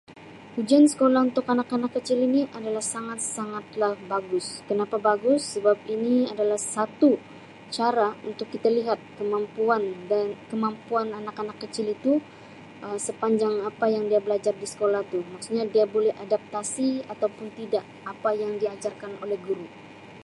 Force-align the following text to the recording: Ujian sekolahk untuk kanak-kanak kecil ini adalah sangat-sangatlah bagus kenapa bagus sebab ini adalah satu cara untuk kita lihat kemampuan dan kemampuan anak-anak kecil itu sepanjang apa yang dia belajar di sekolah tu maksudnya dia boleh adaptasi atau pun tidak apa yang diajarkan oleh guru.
Ujian 0.59 0.85
sekolahk 0.91 1.27
untuk 1.29 1.43
kanak-kanak 1.49 1.91
kecil 1.95 2.19
ini 2.27 2.41
adalah 2.57 2.81
sangat-sangatlah 2.93 3.91
bagus 4.11 4.47
kenapa 4.67 4.95
bagus 5.09 5.41
sebab 5.53 5.77
ini 5.95 6.15
adalah 6.33 6.57
satu 6.73 7.11
cara 7.75 8.07
untuk 8.29 8.47
kita 8.53 8.67
lihat 8.77 8.97
kemampuan 9.21 9.83
dan 10.11 10.25
kemampuan 10.49 11.07
anak-anak 11.19 11.57
kecil 11.63 11.87
itu 11.95 12.13
sepanjang 13.07 13.55
apa 13.69 13.85
yang 13.95 14.05
dia 14.11 14.17
belajar 14.25 14.53
di 14.61 14.65
sekolah 14.73 15.01
tu 15.13 15.19
maksudnya 15.37 15.65
dia 15.73 15.85
boleh 15.95 16.13
adaptasi 16.25 16.89
atau 17.13 17.27
pun 17.37 17.47
tidak 17.59 17.85
apa 18.11 18.29
yang 18.41 18.51
diajarkan 18.61 19.11
oleh 19.23 19.37
guru. 19.45 19.67